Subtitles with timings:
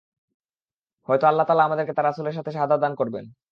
[1.07, 3.25] হয়তো আল্লাহ তাআলা আমাদেরকে তাঁর রাসূলের সাথে শাহাদাত দান করবেন।